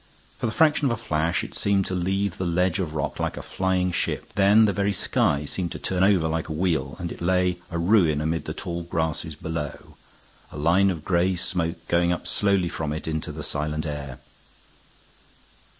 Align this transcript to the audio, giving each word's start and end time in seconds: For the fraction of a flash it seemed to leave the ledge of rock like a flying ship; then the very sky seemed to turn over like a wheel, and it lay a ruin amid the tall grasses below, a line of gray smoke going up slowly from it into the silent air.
For 0.39 0.47
the 0.47 0.51
fraction 0.51 0.85
of 0.87 0.91
a 0.91 0.97
flash 0.97 1.43
it 1.43 1.53
seemed 1.53 1.85
to 1.85 1.93
leave 1.93 2.39
the 2.39 2.43
ledge 2.43 2.79
of 2.79 2.95
rock 2.95 3.19
like 3.19 3.37
a 3.37 3.43
flying 3.43 3.91
ship; 3.91 4.33
then 4.33 4.65
the 4.65 4.73
very 4.73 4.93
sky 4.93 5.45
seemed 5.45 5.71
to 5.73 5.77
turn 5.77 6.01
over 6.03 6.27
like 6.27 6.49
a 6.49 6.53
wheel, 6.53 6.95
and 6.97 7.11
it 7.11 7.21
lay 7.21 7.59
a 7.69 7.77
ruin 7.77 8.19
amid 8.19 8.45
the 8.45 8.53
tall 8.55 8.81
grasses 8.81 9.35
below, 9.35 9.97
a 10.51 10.57
line 10.57 10.89
of 10.89 11.05
gray 11.05 11.35
smoke 11.35 11.87
going 11.87 12.11
up 12.11 12.25
slowly 12.25 12.67
from 12.67 12.91
it 12.93 13.07
into 13.07 13.31
the 13.31 13.43
silent 13.43 13.85
air. 13.85 14.17